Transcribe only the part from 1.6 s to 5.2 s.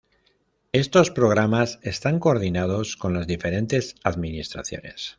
están coordinados con las diferentes administraciones.